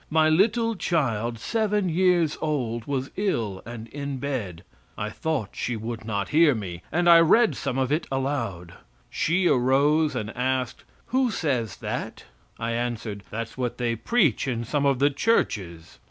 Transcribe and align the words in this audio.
My 0.09 0.29
little 0.29 0.75
child, 0.75 1.37
seven 1.37 1.87
years 1.87 2.35
old, 2.41 2.85
was 2.85 3.11
ill 3.17 3.61
and 3.67 3.87
in 3.89 4.17
bed. 4.17 4.63
I 4.97 5.11
thought 5.11 5.49
she 5.53 5.75
would 5.75 6.05
not 6.05 6.29
hear 6.29 6.55
me, 6.55 6.81
and 6.91 7.07
I 7.07 7.19
read 7.19 7.55
some 7.55 7.77
of 7.77 7.91
it 7.91 8.07
aloud. 8.11 8.73
She 9.11 9.47
arose 9.47 10.15
and 10.15 10.35
asked, 10.35 10.85
"Who 11.13 11.29
says 11.29 11.75
that?" 11.75 12.23
I 12.57 12.71
answered, 12.71 13.25
"That's 13.29 13.59
what 13.59 13.77
they 13.77 13.95
preach 13.95 14.47
in 14.47 14.63
some 14.65 14.87
of 14.87 14.97
the 14.97 15.11
churches." 15.11 15.99